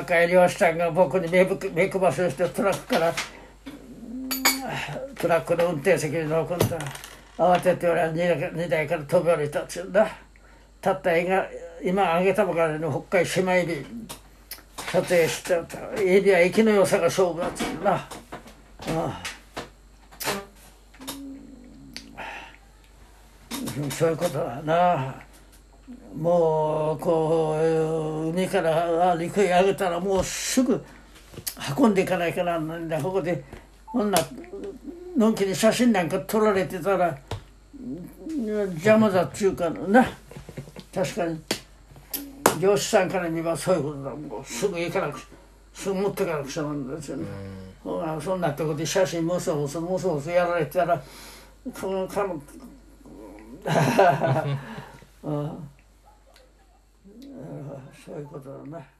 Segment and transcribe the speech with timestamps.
[0.00, 1.44] 若い漁師さんが僕に目
[1.74, 3.12] 目くばせをしてトラックから
[5.14, 6.78] トラックの運転席に乗り込んだ。
[7.36, 10.08] 慌てて俺は荷台から飛び降りたっつうんだ。
[10.80, 11.44] たった今
[11.82, 13.84] 今あげたばかりの北海島エビ
[14.76, 15.78] 撮影してた。
[16.00, 17.92] エビは生きの良さが勝負だっつうんだ。
[17.92, 18.08] あ
[18.88, 19.22] あ
[23.90, 25.14] そういうことはな。
[26.16, 27.62] もうこう
[28.40, 30.82] 海から陸へ上げたらもうすぐ
[31.78, 33.44] 運んでいかないかなんだここで
[33.86, 34.18] こんな
[35.16, 37.18] のんきに写真なんか撮られてたら
[38.74, 40.06] 邪魔だっちゅうかな。
[40.94, 41.40] 確かに。
[42.60, 45.20] 漁師さんから見ればそういうことだもうすぐ行かなく
[45.72, 47.24] すぐ持ってかなくちゃなんですよね、
[47.84, 51.02] うん、そんなとこで写真もそもそもそもそやられてたら
[51.80, 52.42] このかの
[55.22, 55.50] うん、
[57.92, 58.99] そういうことだな。